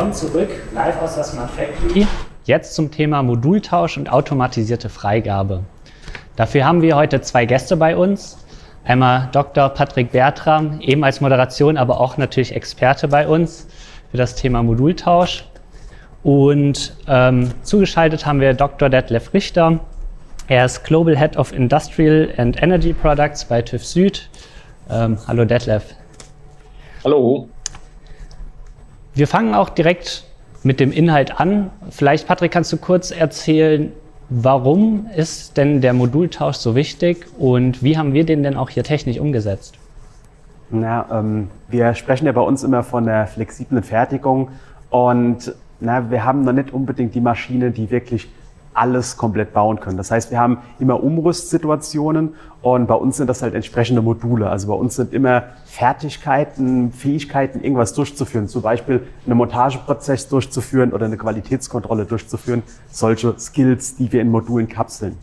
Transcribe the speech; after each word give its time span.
Willkommen 0.00 0.16
zurück, 0.16 0.48
live 0.72 1.02
aus 1.02 1.14
der 1.16 1.24
Smart 1.24 1.50
Factory. 1.50 2.06
Jetzt 2.46 2.74
zum 2.74 2.90
Thema 2.90 3.22
Modultausch 3.22 3.98
und 3.98 4.10
automatisierte 4.10 4.88
Freigabe. 4.88 5.60
Dafür 6.36 6.64
haben 6.64 6.80
wir 6.80 6.96
heute 6.96 7.20
zwei 7.20 7.44
Gäste 7.44 7.76
bei 7.76 7.94
uns. 7.94 8.38
Einmal 8.82 9.28
Dr. 9.32 9.68
Patrick 9.68 10.12
Bertram, 10.12 10.80
eben 10.80 11.04
als 11.04 11.20
Moderation, 11.20 11.76
aber 11.76 12.00
auch 12.00 12.16
natürlich 12.16 12.56
Experte 12.56 13.08
bei 13.08 13.28
uns 13.28 13.68
für 14.10 14.16
das 14.16 14.36
Thema 14.36 14.62
Modultausch. 14.62 15.44
Und 16.22 16.96
ähm, 17.06 17.50
zugeschaltet 17.62 18.24
haben 18.24 18.40
wir 18.40 18.54
Dr. 18.54 18.88
Detlef 18.88 19.34
Richter. 19.34 19.80
Er 20.48 20.64
ist 20.64 20.82
Global 20.82 21.14
Head 21.14 21.36
of 21.36 21.52
Industrial 21.52 22.30
and 22.38 22.62
Energy 22.62 22.94
Products 22.94 23.44
bei 23.44 23.60
TÜV 23.60 23.84
Süd. 23.84 24.30
Ähm, 24.88 25.18
hallo 25.28 25.44
Detlef. 25.44 25.94
Hallo. 27.04 27.50
Wir 29.14 29.26
fangen 29.26 29.54
auch 29.54 29.68
direkt 29.68 30.24
mit 30.62 30.78
dem 30.78 30.92
Inhalt 30.92 31.40
an. 31.40 31.70
Vielleicht, 31.90 32.26
Patrick, 32.28 32.52
kannst 32.52 32.72
du 32.72 32.76
kurz 32.76 33.10
erzählen, 33.10 33.92
warum 34.28 35.06
ist 35.16 35.56
denn 35.56 35.80
der 35.80 35.92
Modultausch 35.92 36.56
so 36.56 36.74
wichtig 36.74 37.26
und 37.38 37.82
wie 37.82 37.98
haben 37.98 38.12
wir 38.12 38.24
den 38.24 38.42
denn 38.42 38.56
auch 38.56 38.70
hier 38.70 38.84
technisch 38.84 39.18
umgesetzt? 39.18 39.74
Na, 40.70 41.06
ähm, 41.10 41.48
wir 41.68 41.94
sprechen 41.94 42.26
ja 42.26 42.32
bei 42.32 42.40
uns 42.40 42.62
immer 42.62 42.84
von 42.84 43.04
der 43.04 43.26
flexiblen 43.26 43.82
Fertigung 43.82 44.50
und 44.90 45.52
na, 45.80 46.10
wir 46.10 46.24
haben 46.24 46.44
noch 46.44 46.52
nicht 46.52 46.72
unbedingt 46.72 47.14
die 47.14 47.20
Maschine, 47.20 47.72
die 47.72 47.90
wirklich 47.90 48.28
alles 48.80 49.18
komplett 49.18 49.52
bauen 49.52 49.78
können. 49.78 49.98
Das 49.98 50.10
heißt, 50.10 50.30
wir 50.30 50.40
haben 50.40 50.58
immer 50.78 51.02
Umrüstsituationen 51.02 52.34
und 52.62 52.86
bei 52.86 52.94
uns 52.94 53.18
sind 53.18 53.26
das 53.26 53.42
halt 53.42 53.54
entsprechende 53.54 54.00
Module. 54.00 54.48
Also 54.48 54.68
bei 54.68 54.74
uns 54.74 54.96
sind 54.96 55.12
immer 55.12 55.44
Fertigkeiten, 55.66 56.90
Fähigkeiten, 56.90 57.62
irgendwas 57.62 57.92
durchzuführen. 57.92 58.48
Zum 58.48 58.62
Beispiel 58.62 59.06
einen 59.26 59.36
Montageprozess 59.36 60.28
durchzuführen 60.28 60.92
oder 60.92 61.04
eine 61.06 61.18
Qualitätskontrolle 61.18 62.06
durchzuführen. 62.06 62.62
Solche 62.90 63.38
Skills, 63.38 63.96
die 63.96 64.10
wir 64.12 64.22
in 64.22 64.30
Modulen 64.30 64.68
kapseln. 64.68 65.18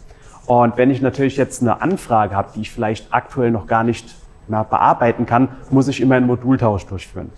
Und 0.46 0.78
wenn 0.78 0.92
ich 0.92 1.02
natürlich 1.02 1.36
jetzt 1.36 1.62
eine 1.62 1.82
Anfrage 1.82 2.36
habe, 2.36 2.50
die 2.56 2.62
ich 2.62 2.72
vielleicht 2.72 3.08
aktuell 3.12 3.50
noch 3.50 3.66
gar 3.66 3.84
nicht 3.84 4.16
bearbeiten 4.48 5.26
kann, 5.26 5.50
muss 5.72 5.88
ich 5.88 6.00
immer 6.00 6.16
einen 6.16 6.28
Modultausch 6.28 6.86
durchführen. 6.86 7.32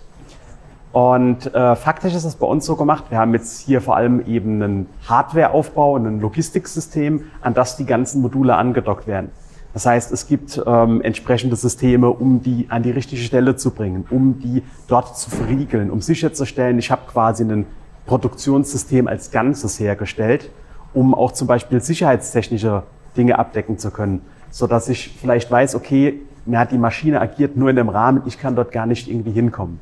Und 0.92 1.54
äh, 1.54 1.76
faktisch 1.76 2.14
ist 2.14 2.24
es 2.24 2.34
bei 2.34 2.46
uns 2.46 2.66
so 2.66 2.74
gemacht, 2.74 3.04
wir 3.10 3.18
haben 3.18 3.32
jetzt 3.32 3.60
hier 3.60 3.80
vor 3.80 3.96
allem 3.96 4.26
eben 4.26 4.60
einen 4.60 4.86
Hardwareaufbau, 5.08 5.96
ein 5.96 6.20
Logistiksystem, 6.20 7.26
an 7.40 7.54
das 7.54 7.76
die 7.76 7.86
ganzen 7.86 8.20
Module 8.22 8.56
angedockt 8.56 9.06
werden. 9.06 9.30
Das 9.72 9.86
heißt, 9.86 10.10
es 10.10 10.26
gibt 10.26 10.60
ähm, 10.66 11.00
entsprechende 11.00 11.54
Systeme, 11.54 12.10
um 12.10 12.42
die 12.42 12.66
an 12.70 12.82
die 12.82 12.90
richtige 12.90 13.22
Stelle 13.22 13.54
zu 13.54 13.70
bringen, 13.70 14.04
um 14.10 14.40
die 14.40 14.64
dort 14.88 15.16
zu 15.16 15.30
verriegeln, 15.30 15.92
um 15.92 16.00
sicherzustellen, 16.00 16.80
ich 16.80 16.90
habe 16.90 17.02
quasi 17.06 17.44
ein 17.44 17.66
Produktionssystem 18.06 19.06
als 19.06 19.30
Ganzes 19.30 19.78
hergestellt, 19.78 20.50
um 20.92 21.14
auch 21.14 21.30
zum 21.30 21.46
Beispiel 21.46 21.80
sicherheitstechnische 21.80 22.82
Dinge 23.16 23.38
abdecken 23.38 23.78
zu 23.78 23.92
können, 23.92 24.22
so 24.50 24.66
dass 24.66 24.88
ich 24.88 25.16
vielleicht 25.20 25.48
weiß, 25.48 25.76
okay, 25.76 26.20
ja, 26.46 26.64
die 26.64 26.78
Maschine 26.78 27.20
agiert 27.20 27.56
nur 27.56 27.70
in 27.70 27.76
dem 27.76 27.90
Rahmen, 27.90 28.22
ich 28.26 28.40
kann 28.40 28.56
dort 28.56 28.72
gar 28.72 28.86
nicht 28.86 29.08
irgendwie 29.08 29.30
hinkommen. 29.30 29.78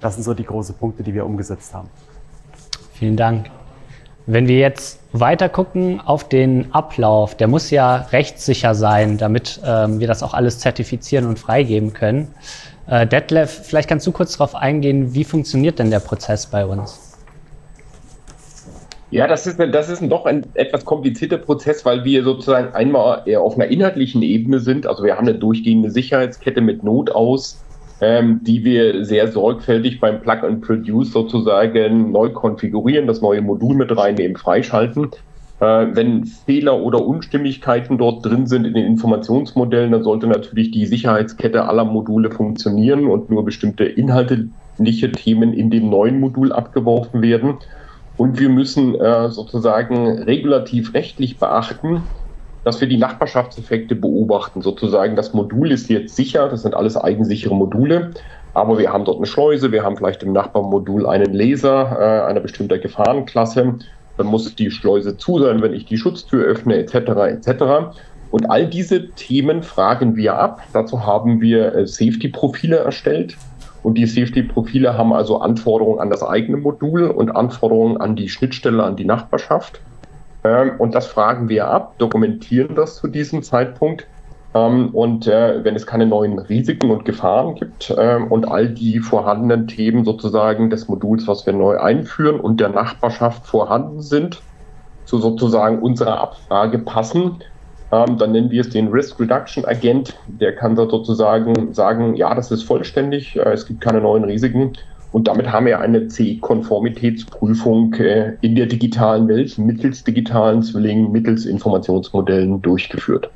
Das 0.00 0.14
sind 0.14 0.24
so 0.24 0.34
die 0.34 0.44
großen 0.44 0.74
Punkte, 0.74 1.02
die 1.02 1.14
wir 1.14 1.26
umgesetzt 1.26 1.74
haben. 1.74 1.88
Vielen 2.94 3.16
Dank. 3.16 3.50
Wenn 4.26 4.46
wir 4.46 4.58
jetzt 4.58 5.00
weiter 5.12 5.48
gucken 5.48 6.00
auf 6.00 6.28
den 6.28 6.72
Ablauf, 6.72 7.34
der 7.34 7.48
muss 7.48 7.70
ja 7.70 7.96
rechtssicher 8.12 8.74
sein, 8.74 9.18
damit 9.18 9.60
ähm, 9.64 9.98
wir 9.98 10.06
das 10.06 10.22
auch 10.22 10.34
alles 10.34 10.58
zertifizieren 10.58 11.26
und 11.26 11.38
freigeben 11.38 11.92
können. 11.92 12.28
Äh, 12.86 13.06
Detlef, 13.06 13.50
vielleicht 13.64 13.88
kannst 13.88 14.06
du 14.06 14.12
kurz 14.12 14.32
darauf 14.32 14.54
eingehen, 14.54 15.14
wie 15.14 15.24
funktioniert 15.24 15.78
denn 15.78 15.90
der 15.90 16.00
Prozess 16.00 16.46
bei 16.46 16.64
uns? 16.64 17.16
Ja, 19.10 19.26
das 19.26 19.46
ist, 19.46 19.58
das 19.58 19.88
ist 19.88 20.00
ein 20.00 20.08
doch 20.08 20.24
ein 20.24 20.46
etwas 20.54 20.84
komplizierter 20.84 21.38
Prozess, 21.38 21.84
weil 21.84 22.04
wir 22.04 22.22
sozusagen 22.22 22.72
einmal 22.74 23.22
eher 23.26 23.40
auf 23.40 23.56
einer 23.56 23.66
inhaltlichen 23.66 24.22
Ebene 24.22 24.60
sind. 24.60 24.86
Also 24.86 25.02
wir 25.02 25.16
haben 25.16 25.26
eine 25.26 25.36
durchgehende 25.36 25.90
Sicherheitskette 25.90 26.60
mit 26.60 26.84
Not 26.84 27.10
aus 27.10 27.60
ähm, 28.00 28.40
die 28.42 28.64
wir 28.64 29.04
sehr 29.04 29.28
sorgfältig 29.28 30.00
beim 30.00 30.20
Plug 30.22 30.42
and 30.42 30.60
Produce 30.62 31.12
sozusagen 31.12 32.12
neu 32.12 32.30
konfigurieren, 32.30 33.06
das 33.06 33.20
neue 33.20 33.42
Modul 33.42 33.74
mit 33.74 33.96
reinnehmen, 33.96 34.36
freischalten. 34.36 35.10
Äh, 35.60 35.88
wenn 35.92 36.24
Fehler 36.24 36.80
oder 36.80 37.04
Unstimmigkeiten 37.04 37.98
dort 37.98 38.24
drin 38.24 38.46
sind 38.46 38.66
in 38.66 38.74
den 38.74 38.86
Informationsmodellen, 38.86 39.92
dann 39.92 40.02
sollte 40.02 40.26
natürlich 40.26 40.70
die 40.70 40.86
Sicherheitskette 40.86 41.66
aller 41.66 41.84
Module 41.84 42.30
funktionieren 42.30 43.06
und 43.06 43.28
nur 43.28 43.44
bestimmte 43.44 43.84
inhaltliche 43.84 45.12
Themen 45.12 45.52
in 45.52 45.70
dem 45.70 45.90
neuen 45.90 46.20
Modul 46.20 46.52
abgeworfen 46.52 47.20
werden. 47.20 47.58
Und 48.16 48.40
wir 48.40 48.48
müssen 48.48 48.94
äh, 48.94 49.30
sozusagen 49.30 50.06
regulativ 50.22 50.94
rechtlich 50.94 51.38
beachten, 51.38 52.02
dass 52.64 52.80
wir 52.80 52.88
die 52.88 52.98
Nachbarschaftseffekte 52.98 53.94
beobachten. 53.94 54.62
Sozusagen, 54.62 55.16
das 55.16 55.32
Modul 55.32 55.72
ist 55.72 55.88
jetzt 55.88 56.16
sicher, 56.16 56.48
das 56.48 56.62
sind 56.62 56.74
alles 56.74 56.96
eigensichere 56.96 57.54
Module, 57.54 58.10
aber 58.54 58.78
wir 58.78 58.92
haben 58.92 59.04
dort 59.04 59.18
eine 59.18 59.26
Schleuse, 59.26 59.72
wir 59.72 59.82
haben 59.82 59.96
vielleicht 59.96 60.22
im 60.22 60.32
Nachbarmodul 60.32 61.06
einen 61.06 61.32
Laser 61.32 61.96
äh, 61.98 62.28
einer 62.28 62.40
bestimmten 62.40 62.80
Gefahrenklasse. 62.80 63.74
Dann 64.16 64.26
muss 64.26 64.54
die 64.54 64.70
Schleuse 64.70 65.16
zu 65.16 65.38
sein, 65.38 65.62
wenn 65.62 65.72
ich 65.72 65.86
die 65.86 65.96
Schutztür 65.96 66.44
öffne, 66.44 66.76
etc. 66.76 66.94
etc. 67.46 67.64
Und 68.30 68.50
all 68.50 68.66
diese 68.66 69.08
Themen 69.10 69.62
fragen 69.62 70.16
wir 70.16 70.36
ab. 70.36 70.62
Dazu 70.72 71.06
haben 71.06 71.40
wir 71.40 71.74
äh, 71.74 71.86
Safety-Profile 71.86 72.76
erstellt. 72.76 73.36
Und 73.82 73.94
die 73.94 74.06
Safety-Profile 74.06 74.98
haben 74.98 75.12
also 75.12 75.40
Anforderungen 75.40 76.00
an 76.00 76.10
das 76.10 76.22
eigene 76.22 76.58
Modul 76.58 77.06
und 77.06 77.30
Anforderungen 77.30 77.96
an 77.96 78.14
die 78.14 78.28
Schnittstelle, 78.28 78.82
an 78.82 78.96
die 78.96 79.06
Nachbarschaft. 79.06 79.80
Ähm, 80.44 80.72
und 80.78 80.94
das 80.94 81.06
fragen 81.06 81.48
wir 81.48 81.68
ab, 81.68 81.94
dokumentieren 81.98 82.74
das 82.74 82.96
zu 82.96 83.08
diesem 83.08 83.42
Zeitpunkt. 83.42 84.06
Ähm, 84.54 84.90
und 84.94 85.26
äh, 85.26 85.62
wenn 85.64 85.76
es 85.76 85.86
keine 85.86 86.06
neuen 86.06 86.38
Risiken 86.38 86.90
und 86.90 87.04
Gefahren 87.04 87.54
gibt 87.54 87.94
ähm, 87.96 88.28
und 88.28 88.48
all 88.48 88.68
die 88.68 88.98
vorhandenen 88.98 89.68
Themen 89.68 90.04
sozusagen 90.04 90.70
des 90.70 90.88
Moduls, 90.88 91.28
was 91.28 91.46
wir 91.46 91.52
neu 91.52 91.78
einführen 91.78 92.40
und 92.40 92.60
der 92.60 92.70
Nachbarschaft 92.70 93.46
vorhanden 93.46 94.00
sind, 94.00 94.42
zu 95.04 95.18
sozusagen 95.18 95.80
unserer 95.80 96.20
Abfrage 96.20 96.78
passen, 96.78 97.42
dann 97.90 98.30
nennen 98.30 98.52
wir 98.52 98.60
es 98.60 98.68
den 98.68 98.86
Risk 98.86 99.18
Reduction 99.18 99.64
Agent. 99.64 100.16
Der 100.28 100.54
kann 100.54 100.76
sozusagen 100.76 101.74
sagen, 101.74 102.14
ja, 102.14 102.32
das 102.36 102.52
ist 102.52 102.62
vollständig, 102.62 103.34
äh, 103.34 103.52
es 103.52 103.66
gibt 103.66 103.80
keine 103.80 104.00
neuen 104.00 104.22
Risiken 104.22 104.74
und 105.12 105.26
damit 105.26 105.50
haben 105.50 105.66
wir 105.66 105.80
eine 105.80 106.06
C-Konformitätsprüfung 106.08 107.94
äh, 107.94 108.34
in 108.42 108.54
der 108.54 108.66
digitalen 108.66 109.26
Welt 109.28 109.58
mittels 109.58 110.04
digitalen 110.04 110.62
Zwillingen, 110.62 111.10
mittels 111.10 111.46
Informationsmodellen 111.46 112.62
durchgeführt. 112.62 113.28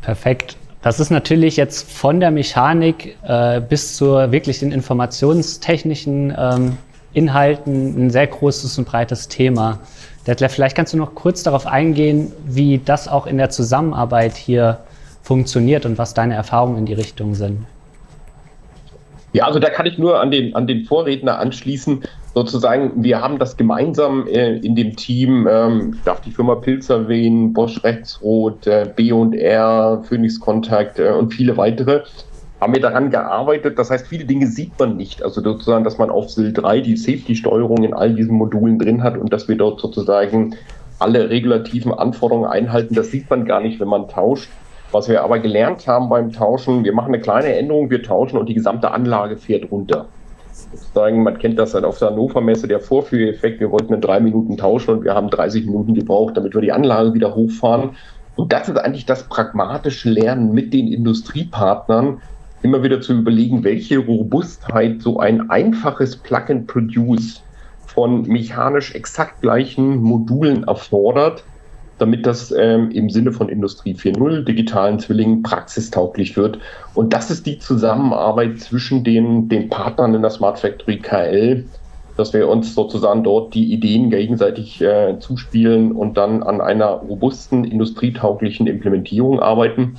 Perfekt. 0.00 0.56
Das 0.82 1.00
ist 1.00 1.10
natürlich 1.10 1.56
jetzt 1.56 1.90
von 1.90 2.20
der 2.20 2.30
Mechanik 2.30 3.16
äh, 3.26 3.60
bis 3.60 3.96
zur 3.96 4.30
wirklich 4.30 4.60
den 4.60 4.72
informationstechnischen 4.72 6.32
ähm, 6.38 6.78
Inhalten 7.12 8.06
ein 8.06 8.10
sehr 8.10 8.26
großes 8.26 8.78
und 8.78 8.86
breites 8.86 9.28
Thema. 9.28 9.80
Detlef, 10.26 10.52
vielleicht 10.52 10.76
kannst 10.76 10.92
du 10.92 10.96
noch 10.96 11.14
kurz 11.14 11.42
darauf 11.42 11.66
eingehen, 11.66 12.32
wie 12.46 12.78
das 12.78 13.08
auch 13.08 13.26
in 13.26 13.36
der 13.36 13.50
Zusammenarbeit 13.50 14.36
hier 14.36 14.78
funktioniert 15.22 15.86
und 15.86 15.98
was 15.98 16.14
deine 16.14 16.34
Erfahrungen 16.34 16.78
in 16.78 16.86
die 16.86 16.92
Richtung 16.94 17.34
sind. 17.34 17.66
Ja, 19.36 19.44
also 19.44 19.58
da 19.58 19.68
kann 19.68 19.84
ich 19.84 19.98
nur 19.98 20.18
an 20.18 20.30
den, 20.30 20.54
an 20.54 20.66
den 20.66 20.86
Vorredner 20.86 21.38
anschließen. 21.38 22.04
Sozusagen, 22.32 23.04
wir 23.04 23.20
haben 23.20 23.38
das 23.38 23.58
gemeinsam 23.58 24.26
äh, 24.28 24.56
in 24.56 24.74
dem 24.74 24.96
Team, 24.96 25.46
ähm, 25.46 25.92
ich 25.94 26.02
darf 26.04 26.22
die 26.22 26.30
Firma 26.30 26.54
Pilz 26.54 26.88
erwähnen, 26.88 27.52
Bosch 27.52 27.84
Rechtsrot, 27.84 28.66
äh, 28.66 28.90
B&R, 28.96 30.02
Phoenix 30.08 30.40
Kontakt 30.40 30.98
äh, 30.98 31.10
und 31.10 31.34
viele 31.34 31.58
weitere, 31.58 32.04
haben 32.62 32.72
wir 32.72 32.80
daran 32.80 33.10
gearbeitet. 33.10 33.78
Das 33.78 33.90
heißt, 33.90 34.06
viele 34.06 34.24
Dinge 34.24 34.46
sieht 34.46 34.72
man 34.78 34.96
nicht. 34.96 35.22
Also 35.22 35.42
sozusagen, 35.42 35.84
dass 35.84 35.98
man 35.98 36.08
auf 36.08 36.30
SIL 36.30 36.54
3 36.54 36.80
die 36.80 36.96
Safety-Steuerung 36.96 37.84
in 37.84 37.92
all 37.92 38.14
diesen 38.14 38.36
Modulen 38.36 38.78
drin 38.78 39.02
hat 39.02 39.18
und 39.18 39.34
dass 39.34 39.48
wir 39.48 39.56
dort 39.56 39.82
sozusagen 39.82 40.56
alle 40.98 41.28
regulativen 41.28 41.92
Anforderungen 41.92 42.48
einhalten. 42.48 42.94
Das 42.94 43.10
sieht 43.10 43.28
man 43.28 43.44
gar 43.44 43.60
nicht, 43.60 43.80
wenn 43.80 43.88
man 43.88 44.08
tauscht. 44.08 44.48
Was 44.92 45.08
wir 45.08 45.22
aber 45.22 45.38
gelernt 45.38 45.86
haben 45.86 46.08
beim 46.08 46.32
Tauschen, 46.32 46.84
wir 46.84 46.92
machen 46.92 47.12
eine 47.12 47.20
kleine 47.20 47.54
Änderung, 47.54 47.90
wir 47.90 48.02
tauschen 48.02 48.38
und 48.38 48.48
die 48.48 48.54
gesamte 48.54 48.90
Anlage 48.92 49.36
fährt 49.36 49.70
runter. 49.70 50.06
Sozusagen, 50.52 51.22
man 51.22 51.38
kennt 51.38 51.58
das 51.58 51.74
halt 51.74 51.84
auf 51.84 51.98
der 51.98 52.10
Hannover 52.10 52.40
Messe, 52.40 52.68
der 52.68 52.80
Vorführeffekt, 52.80 53.60
wir 53.60 53.70
wollten 53.70 53.92
in 53.92 54.00
drei 54.00 54.20
Minuten 54.20 54.56
tauschen 54.56 54.94
und 54.94 55.04
wir 55.04 55.14
haben 55.14 55.28
30 55.28 55.66
Minuten 55.66 55.94
gebraucht, 55.94 56.36
damit 56.36 56.54
wir 56.54 56.60
die 56.62 56.72
Anlage 56.72 57.14
wieder 57.14 57.34
hochfahren. 57.34 57.90
Und 58.36 58.52
das 58.52 58.68
ist 58.68 58.76
eigentlich 58.76 59.06
das 59.06 59.24
pragmatische 59.24 60.10
Lernen 60.10 60.52
mit 60.52 60.72
den 60.72 60.88
Industriepartnern, 60.88 62.20
immer 62.62 62.82
wieder 62.82 63.00
zu 63.00 63.14
überlegen, 63.14 63.64
welche 63.64 63.98
Robustheit 63.98 65.02
so 65.02 65.18
ein 65.18 65.50
einfaches 65.50 66.16
Plug-and-Produce 66.16 67.42
von 67.86 68.22
mechanisch 68.22 68.94
exakt 68.94 69.40
gleichen 69.40 70.02
Modulen 70.02 70.64
erfordert, 70.64 71.44
damit 71.98 72.26
das 72.26 72.52
ähm, 72.52 72.90
im 72.90 73.10
Sinne 73.10 73.32
von 73.32 73.48
Industrie 73.48 73.94
4.0, 73.94 74.44
digitalen 74.44 74.98
Zwillingen, 74.98 75.42
praxistauglich 75.42 76.36
wird. 76.36 76.58
Und 76.94 77.12
das 77.12 77.30
ist 77.30 77.46
die 77.46 77.58
Zusammenarbeit 77.58 78.60
zwischen 78.60 79.04
den, 79.04 79.48
den 79.48 79.68
Partnern 79.68 80.14
in 80.14 80.22
der 80.22 80.30
Smart 80.30 80.58
Factory 80.58 80.98
KL, 80.98 81.64
dass 82.16 82.32
wir 82.32 82.48
uns 82.48 82.74
sozusagen 82.74 83.24
dort 83.24 83.54
die 83.54 83.72
Ideen 83.72 84.10
gegenseitig 84.10 84.80
äh, 84.80 85.18
zuspielen 85.20 85.92
und 85.92 86.16
dann 86.16 86.42
an 86.42 86.60
einer 86.60 86.86
robusten, 86.86 87.64
industrietauglichen 87.64 88.66
Implementierung 88.66 89.40
arbeiten. 89.40 89.96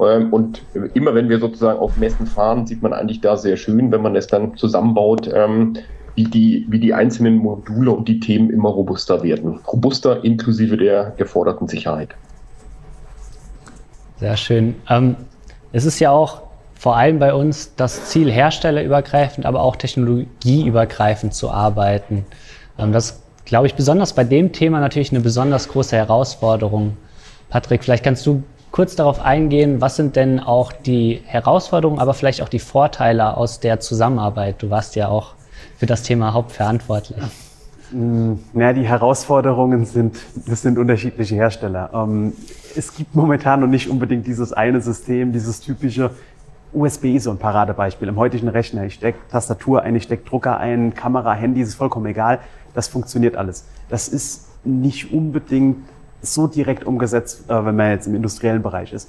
Ähm, 0.00 0.32
und 0.32 0.62
immer 0.94 1.14
wenn 1.14 1.28
wir 1.28 1.38
sozusagen 1.38 1.78
auf 1.78 1.96
Messen 1.96 2.26
fahren, 2.26 2.66
sieht 2.66 2.82
man 2.82 2.92
eigentlich 2.92 3.20
da 3.20 3.36
sehr 3.36 3.56
schön, 3.56 3.92
wenn 3.92 4.02
man 4.02 4.16
es 4.16 4.26
dann 4.26 4.56
zusammenbaut, 4.56 5.30
ähm, 5.32 5.74
wie, 6.14 6.24
die, 6.24 6.66
wie 6.68 6.78
die 6.78 6.94
einzelnen 6.94 7.36
Module 7.36 7.90
und 7.90 8.08
die 8.08 8.20
Themen 8.20 8.50
immer 8.50 8.68
robuster 8.68 9.22
werden. 9.22 9.60
Robuster 9.66 10.24
inklusive 10.24 10.76
der 10.76 11.12
geforderten 11.16 11.68
Sicherheit. 11.68 12.14
Sehr 14.18 14.36
schön. 14.36 14.74
Ähm, 14.88 15.16
es 15.72 15.84
ist 15.84 15.98
ja 15.98 16.10
auch 16.10 16.42
vor 16.74 16.96
allem 16.96 17.18
bei 17.18 17.34
uns 17.34 17.74
das 17.76 18.06
Ziel, 18.06 18.30
herstellerübergreifend, 18.30 19.46
aber 19.46 19.62
auch 19.62 19.76
technologieübergreifend 19.76 21.34
zu 21.34 21.50
arbeiten. 21.50 22.24
Ähm, 22.78 22.92
das 22.92 23.22
glaube 23.44 23.66
ich 23.66 23.74
besonders 23.74 24.14
bei 24.14 24.24
dem 24.24 24.52
Thema 24.52 24.80
natürlich 24.80 25.10
eine 25.10 25.20
besonders 25.20 25.68
große 25.68 25.96
Herausforderung. 25.96 26.96
Patrick, 27.48 27.84
vielleicht 27.84 28.04
kannst 28.04 28.26
du 28.26 28.42
kurz 28.70 28.94
darauf 28.96 29.20
eingehen, 29.20 29.80
was 29.80 29.96
sind 29.96 30.16
denn 30.16 30.40
auch 30.40 30.72
die 30.72 31.22
Herausforderungen, 31.24 31.98
aber 31.98 32.14
vielleicht 32.14 32.42
auch 32.42 32.48
die 32.48 32.60
Vorteile 32.60 33.36
aus 33.36 33.60
der 33.60 33.80
Zusammenarbeit? 33.80 34.62
Du 34.62 34.70
warst 34.70 34.96
ja 34.96 35.08
auch 35.08 35.34
für 35.80 35.86
das 35.86 36.02
Thema 36.02 36.34
hauptverantwortlich. 36.34 37.18
Ja, 38.52 38.72
die 38.74 38.86
Herausforderungen 38.86 39.86
sind, 39.86 40.18
das 40.46 40.60
sind 40.60 40.76
unterschiedliche 40.76 41.34
Hersteller. 41.34 41.90
Ähm, 41.94 42.34
es 42.76 42.94
gibt 42.94 43.14
momentan 43.14 43.60
noch 43.60 43.66
nicht 43.66 43.88
unbedingt 43.88 44.26
dieses 44.26 44.52
eine 44.52 44.82
System, 44.82 45.32
dieses 45.32 45.62
typische, 45.62 46.10
USB 46.74 47.16
ist 47.16 47.24
so 47.24 47.30
ein 47.30 47.38
Paradebeispiel. 47.38 48.08
Im 48.08 48.16
heutigen 48.16 48.48
Rechner, 48.48 48.84
ich 48.84 48.94
stecke 48.94 49.18
Tastatur 49.30 49.80
ein, 49.80 49.96
ich 49.96 50.02
stecke 50.02 50.28
Drucker 50.28 50.58
ein, 50.58 50.94
Kamera, 50.94 51.32
Handy, 51.32 51.62
ist 51.62 51.74
vollkommen 51.74 52.06
egal. 52.06 52.40
Das 52.74 52.86
funktioniert 52.86 53.34
alles. 53.34 53.64
Das 53.88 54.06
ist 54.06 54.48
nicht 54.64 55.14
unbedingt 55.14 55.78
so 56.20 56.46
direkt 56.46 56.84
umgesetzt, 56.84 57.48
äh, 57.48 57.64
wenn 57.64 57.74
man 57.74 57.92
jetzt 57.92 58.06
im 58.06 58.14
industriellen 58.14 58.62
Bereich 58.62 58.92
ist. 58.92 59.08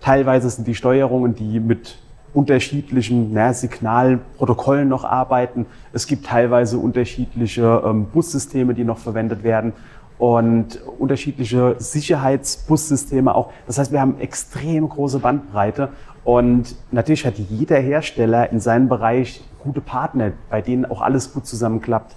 Teilweise 0.00 0.48
sind 0.48 0.68
die 0.68 0.76
Steuerungen, 0.76 1.34
die 1.34 1.58
mit 1.58 1.98
unterschiedlichen 2.34 3.32
na, 3.32 3.52
Signalen, 3.52 4.20
Protokollen 4.38 4.88
noch 4.88 5.04
arbeiten. 5.04 5.66
Es 5.92 6.06
gibt 6.06 6.26
teilweise 6.26 6.78
unterschiedliche 6.78 7.82
ähm, 7.84 8.06
Bussysteme, 8.06 8.74
die 8.74 8.84
noch 8.84 8.98
verwendet 8.98 9.42
werden 9.42 9.72
und 10.18 10.80
unterschiedliche 10.98 11.74
Sicherheitsbussysteme 11.78 13.34
auch. 13.34 13.52
Das 13.66 13.78
heißt, 13.78 13.92
wir 13.92 14.00
haben 14.00 14.20
extrem 14.20 14.88
große 14.88 15.18
Bandbreite 15.18 15.90
und 16.24 16.76
natürlich 16.92 17.26
hat 17.26 17.38
jeder 17.38 17.78
Hersteller 17.78 18.50
in 18.50 18.60
seinem 18.60 18.88
Bereich 18.88 19.42
gute 19.58 19.80
Partner, 19.80 20.32
bei 20.48 20.62
denen 20.62 20.84
auch 20.84 21.02
alles 21.02 21.32
gut 21.32 21.46
zusammenklappt. 21.46 22.14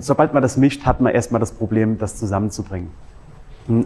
Sobald 0.00 0.34
man 0.34 0.42
das 0.42 0.56
mischt, 0.56 0.84
hat 0.84 1.00
man 1.00 1.12
erstmal 1.12 1.40
das 1.40 1.52
Problem, 1.52 1.98
das 1.98 2.16
zusammenzubringen. 2.16 2.90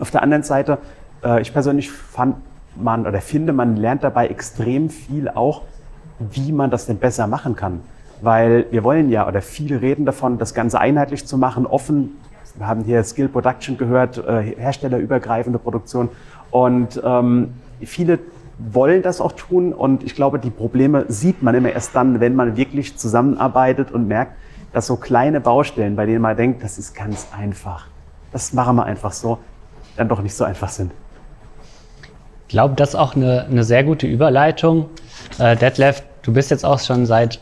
Auf 0.00 0.10
der 0.10 0.22
anderen 0.22 0.42
Seite, 0.42 0.78
äh, 1.22 1.40
ich 1.40 1.52
persönlich 1.52 1.90
fand 1.90 2.36
man 2.76 3.06
oder 3.06 3.20
finde, 3.20 3.52
man 3.52 3.76
lernt 3.76 4.04
dabei 4.04 4.28
extrem 4.28 4.90
viel 4.90 5.28
auch, 5.28 5.62
wie 6.18 6.52
man 6.52 6.70
das 6.70 6.86
denn 6.86 6.98
besser 6.98 7.26
machen 7.26 7.56
kann. 7.56 7.80
Weil 8.20 8.66
wir 8.70 8.84
wollen 8.84 9.10
ja, 9.10 9.26
oder 9.28 9.42
viele 9.42 9.80
reden 9.80 10.04
davon, 10.04 10.38
das 10.38 10.54
Ganze 10.54 10.80
einheitlich 10.80 11.26
zu 11.26 11.38
machen, 11.38 11.66
offen. 11.66 12.16
Wir 12.56 12.66
haben 12.66 12.82
hier 12.82 13.02
Skill 13.04 13.28
Production 13.28 13.78
gehört, 13.78 14.18
äh, 14.18 14.42
herstellerübergreifende 14.56 15.58
Produktion. 15.58 16.08
Und 16.50 17.00
ähm, 17.04 17.54
viele 17.80 18.18
wollen 18.58 19.02
das 19.02 19.20
auch 19.20 19.32
tun. 19.32 19.72
Und 19.72 20.02
ich 20.02 20.14
glaube, 20.14 20.38
die 20.38 20.50
Probleme 20.50 21.04
sieht 21.08 21.42
man 21.42 21.54
immer 21.54 21.70
erst 21.70 21.94
dann, 21.94 22.20
wenn 22.20 22.34
man 22.34 22.56
wirklich 22.56 22.96
zusammenarbeitet 22.96 23.92
und 23.92 24.08
merkt, 24.08 24.32
dass 24.72 24.86
so 24.86 24.96
kleine 24.96 25.40
Baustellen, 25.40 25.96
bei 25.96 26.06
denen 26.06 26.20
man 26.20 26.36
denkt, 26.36 26.62
das 26.62 26.78
ist 26.78 26.94
ganz 26.94 27.28
einfach, 27.36 27.86
das 28.32 28.52
machen 28.52 28.76
wir 28.76 28.84
einfach 28.84 29.12
so, 29.12 29.38
dann 29.96 30.08
doch 30.08 30.20
nicht 30.20 30.34
so 30.34 30.44
einfach 30.44 30.68
sind. 30.68 30.92
Ich 32.48 32.52
glaube, 32.52 32.74
das 32.76 32.90
ist 32.90 32.94
auch 32.94 33.14
eine, 33.14 33.44
eine 33.44 33.62
sehr 33.62 33.84
gute 33.84 34.06
Überleitung. 34.06 34.86
Äh, 35.38 35.54
Detlef, 35.54 36.02
du 36.22 36.32
bist 36.32 36.50
jetzt 36.50 36.64
auch 36.64 36.78
schon 36.78 37.04
seit 37.04 37.40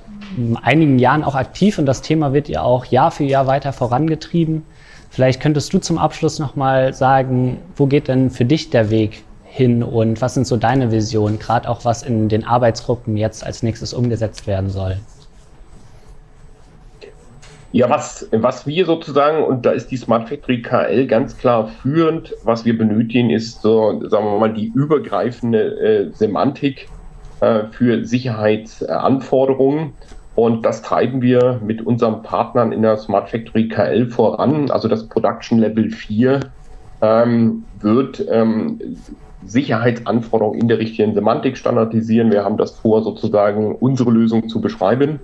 einigen 0.62 0.98
Jahren 0.98 1.22
auch 1.22 1.36
aktiv 1.36 1.78
und 1.78 1.86
das 1.86 2.02
Thema 2.02 2.32
wird 2.32 2.48
ja 2.48 2.62
auch 2.62 2.86
Jahr 2.86 3.12
für 3.12 3.22
Jahr 3.22 3.46
weiter 3.46 3.72
vorangetrieben. 3.72 4.64
Vielleicht 5.08 5.40
könntest 5.40 5.72
du 5.72 5.78
zum 5.78 5.98
Abschluss 5.98 6.40
nochmal 6.40 6.92
sagen, 6.92 7.58
wo 7.76 7.86
geht 7.86 8.08
denn 8.08 8.30
für 8.30 8.44
dich 8.44 8.70
der 8.70 8.90
Weg 8.90 9.22
hin 9.44 9.84
und 9.84 10.20
was 10.20 10.34
sind 10.34 10.44
so 10.44 10.56
deine 10.56 10.90
Visionen, 10.90 11.38
gerade 11.38 11.68
auch 11.68 11.84
was 11.84 12.02
in 12.02 12.28
den 12.28 12.44
Arbeitsgruppen 12.44 13.16
jetzt 13.16 13.46
als 13.46 13.62
nächstes 13.62 13.94
umgesetzt 13.94 14.48
werden 14.48 14.70
soll? 14.70 14.96
Ja, 17.76 17.90
was, 17.90 18.26
was 18.32 18.66
wir 18.66 18.86
sozusagen, 18.86 19.44
und 19.44 19.66
da 19.66 19.72
ist 19.72 19.90
die 19.90 19.98
Smart 19.98 20.30
Factory 20.30 20.62
KL 20.62 21.06
ganz 21.06 21.36
klar 21.36 21.68
führend, 21.82 22.32
was 22.42 22.64
wir 22.64 22.78
benötigen, 22.78 23.28
ist 23.28 23.60
so, 23.60 24.00
sagen 24.08 24.24
wir 24.24 24.38
mal, 24.38 24.54
die 24.54 24.68
übergreifende 24.68 25.78
äh, 25.78 26.10
Semantik 26.10 26.88
äh, 27.40 27.64
für 27.72 28.02
Sicherheitsanforderungen. 28.02 29.92
Und 30.36 30.64
das 30.64 30.80
treiben 30.80 31.20
wir 31.20 31.60
mit 31.62 31.84
unseren 31.84 32.22
Partnern 32.22 32.72
in 32.72 32.80
der 32.80 32.96
Smart 32.96 33.28
Factory 33.28 33.68
KL 33.68 34.08
voran. 34.08 34.70
Also 34.70 34.88
das 34.88 35.06
Production 35.06 35.58
Level 35.58 35.90
4 35.90 36.40
ähm, 37.02 37.64
wird 37.78 38.24
ähm, 38.30 38.96
Sicherheitsanforderungen 39.44 40.62
in 40.62 40.68
der 40.68 40.78
richtigen 40.78 41.12
Semantik 41.12 41.58
standardisieren. 41.58 42.32
Wir 42.32 42.42
haben 42.42 42.56
das 42.56 42.70
vor, 42.70 43.02
sozusagen 43.02 43.74
unsere 43.74 44.10
Lösung 44.10 44.48
zu 44.48 44.62
beschreiben 44.62 45.20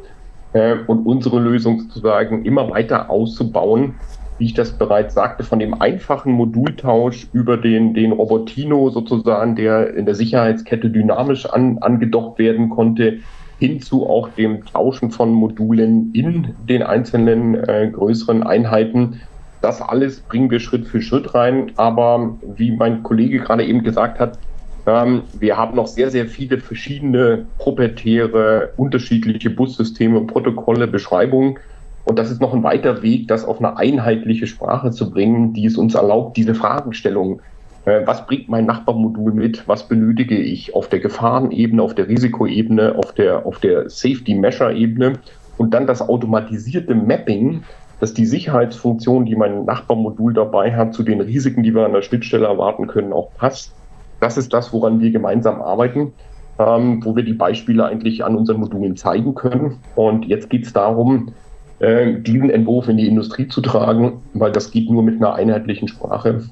äh, 0.52 0.76
und 0.86 1.06
unsere 1.06 1.40
Lösung 1.40 1.80
sozusagen 1.80 2.44
immer 2.44 2.70
weiter 2.70 3.10
auszubauen. 3.10 3.94
Wie 4.38 4.46
ich 4.46 4.54
das 4.54 4.72
bereits 4.72 5.14
sagte, 5.14 5.44
von 5.44 5.58
dem 5.58 5.80
einfachen 5.80 6.32
Modultausch 6.32 7.28
über 7.32 7.56
den, 7.56 7.94
den 7.94 8.12
Robotino 8.12 8.90
sozusagen, 8.90 9.56
der 9.56 9.94
in 9.94 10.06
der 10.06 10.14
Sicherheitskette 10.14 10.90
dynamisch 10.90 11.46
an, 11.46 11.78
angedockt 11.78 12.38
werden 12.38 12.70
konnte, 12.70 13.18
hin 13.58 13.80
zu 13.80 14.08
auch 14.08 14.28
dem 14.30 14.64
Tauschen 14.64 15.10
von 15.10 15.32
Modulen 15.32 16.12
in 16.14 16.54
den 16.68 16.82
einzelnen 16.82 17.54
äh, 17.54 17.90
größeren 17.92 18.42
Einheiten 18.42 19.20
das 19.62 19.80
alles 19.80 20.20
bringen 20.20 20.50
wir 20.50 20.60
Schritt 20.60 20.86
für 20.86 21.00
Schritt 21.00 21.34
rein. 21.34 21.72
Aber 21.76 22.36
wie 22.56 22.72
mein 22.72 23.02
Kollege 23.02 23.38
gerade 23.38 23.64
eben 23.64 23.82
gesagt 23.82 24.18
hat, 24.18 24.38
ähm, 24.86 25.22
wir 25.38 25.56
haben 25.56 25.76
noch 25.76 25.86
sehr, 25.86 26.10
sehr 26.10 26.26
viele 26.26 26.58
verschiedene 26.58 27.46
proprietäre, 27.58 28.72
unterschiedliche 28.76 29.50
Bussysteme, 29.50 30.22
Protokolle, 30.22 30.86
Beschreibungen. 30.86 31.58
Und 32.04 32.18
das 32.18 32.30
ist 32.30 32.40
noch 32.40 32.52
ein 32.52 32.64
weiter 32.64 33.02
Weg, 33.02 33.28
das 33.28 33.44
auf 33.44 33.58
eine 33.58 33.76
einheitliche 33.76 34.46
Sprache 34.46 34.90
zu 34.90 35.10
bringen, 35.10 35.52
die 35.52 35.66
es 35.66 35.76
uns 35.76 35.94
erlaubt, 35.94 36.36
diese 36.36 36.54
Fragestellung, 36.54 37.40
äh, 37.84 38.00
was 38.04 38.26
bringt 38.26 38.48
mein 38.48 38.66
Nachbarmodul 38.66 39.32
mit, 39.32 39.68
was 39.68 39.86
benötige 39.86 40.36
ich 40.36 40.74
auf 40.74 40.88
der 40.88 40.98
Gefahrenebene, 40.98 41.80
auf 41.82 41.94
der 41.94 42.08
Risikoebene, 42.08 42.96
auf 42.96 43.12
der, 43.12 43.46
auf 43.46 43.60
der 43.60 43.88
Safety-Measure-Ebene 43.88 45.20
und 45.58 45.74
dann 45.74 45.86
das 45.86 46.02
automatisierte 46.02 46.94
Mapping 46.94 47.62
dass 48.02 48.14
die 48.14 48.26
Sicherheitsfunktion, 48.26 49.26
die 49.26 49.36
mein 49.36 49.64
Nachbarmodul 49.64 50.34
dabei 50.34 50.74
hat, 50.74 50.92
zu 50.92 51.04
den 51.04 51.20
Risiken, 51.20 51.62
die 51.62 51.72
wir 51.72 51.86
an 51.86 51.92
der 51.92 52.02
Schnittstelle 52.02 52.46
erwarten 52.46 52.88
können, 52.88 53.12
auch 53.12 53.32
passt. 53.36 53.76
Das 54.22 54.36
ist 54.36 54.52
das, 54.52 54.72
woran 54.72 55.00
wir 55.00 55.10
gemeinsam 55.10 55.60
arbeiten, 55.60 56.12
ähm, 56.56 57.04
wo 57.04 57.16
wir 57.16 57.24
die 57.24 57.32
Beispiele 57.32 57.84
eigentlich 57.84 58.24
an 58.24 58.36
unseren 58.36 58.60
Modulen 58.60 58.96
zeigen 58.96 59.34
können. 59.34 59.80
Und 59.96 60.26
jetzt 60.26 60.48
geht 60.48 60.64
es 60.64 60.72
darum, 60.72 61.32
äh, 61.80 62.20
diesen 62.20 62.48
Entwurf 62.48 62.88
in 62.88 62.98
die 62.98 63.08
Industrie 63.08 63.48
zu 63.48 63.60
tragen, 63.60 64.22
weil 64.32 64.52
das 64.52 64.70
geht 64.70 64.88
nur 64.88 65.02
mit 65.02 65.16
einer 65.16 65.34
einheitlichen 65.34 65.88
Sprache, 65.88 66.44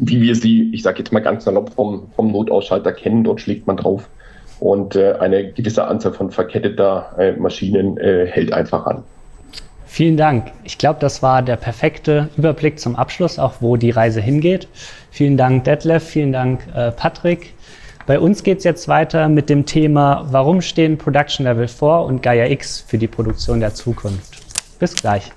wie 0.00 0.20
wir 0.20 0.34
sie, 0.34 0.74
ich 0.74 0.82
sage 0.82 0.98
jetzt 0.98 1.12
mal 1.12 1.20
ganz 1.20 1.44
salopp, 1.44 1.72
vom, 1.74 2.08
vom 2.16 2.32
Notausschalter 2.32 2.90
kennen. 2.90 3.22
Dort 3.22 3.40
schlägt 3.40 3.68
man 3.68 3.76
drauf 3.76 4.08
und 4.58 4.96
äh, 4.96 5.12
eine 5.20 5.52
gewisse 5.52 5.86
Anzahl 5.86 6.14
von 6.14 6.32
verketteter 6.32 7.14
äh, 7.16 7.32
Maschinen 7.36 7.96
äh, 7.98 8.26
hält 8.26 8.52
einfach 8.52 8.86
an. 8.86 9.04
Vielen 9.98 10.16
Dank. 10.16 10.52
Ich 10.62 10.78
glaube, 10.78 11.00
das 11.00 11.24
war 11.24 11.42
der 11.42 11.56
perfekte 11.56 12.28
Überblick 12.36 12.78
zum 12.78 12.94
Abschluss, 12.94 13.40
auch 13.40 13.54
wo 13.58 13.74
die 13.74 13.90
Reise 13.90 14.20
hingeht. 14.20 14.68
Vielen 15.10 15.36
Dank, 15.36 15.64
Detlef. 15.64 16.04
Vielen 16.04 16.32
Dank, 16.32 16.60
äh, 16.72 16.92
Patrick. 16.92 17.52
Bei 18.06 18.20
uns 18.20 18.44
geht 18.44 18.58
es 18.58 18.64
jetzt 18.64 18.86
weiter 18.86 19.28
mit 19.28 19.50
dem 19.50 19.66
Thema, 19.66 20.24
warum 20.30 20.62
stehen 20.62 20.98
Production 20.98 21.46
Level 21.46 21.66
4 21.66 21.88
und 22.06 22.22
Gaia 22.22 22.46
X 22.46 22.84
für 22.86 22.96
die 22.96 23.08
Produktion 23.08 23.58
der 23.58 23.74
Zukunft? 23.74 24.38
Bis 24.78 24.94
gleich. 24.94 25.32